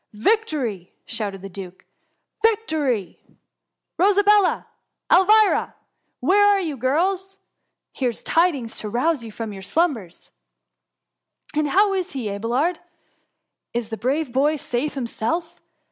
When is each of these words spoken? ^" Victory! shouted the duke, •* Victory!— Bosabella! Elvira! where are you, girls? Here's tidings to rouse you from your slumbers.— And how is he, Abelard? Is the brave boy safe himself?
^" 0.01 0.03
Victory! 0.19 0.95
shouted 1.05 1.43
the 1.43 1.47
duke, 1.47 1.85
•* 2.41 2.41
Victory!— 2.41 3.19
Bosabella! 3.99 4.65
Elvira! 5.11 5.75
where 6.19 6.43
are 6.43 6.59
you, 6.59 6.75
girls? 6.75 7.37
Here's 7.93 8.23
tidings 8.23 8.79
to 8.79 8.89
rouse 8.89 9.23
you 9.23 9.31
from 9.31 9.53
your 9.53 9.61
slumbers.— 9.61 10.31
And 11.55 11.67
how 11.67 11.93
is 11.93 12.13
he, 12.13 12.31
Abelard? 12.31 12.79
Is 13.75 13.89
the 13.89 13.95
brave 13.95 14.31
boy 14.33 14.55
safe 14.55 14.95
himself? 14.95 15.59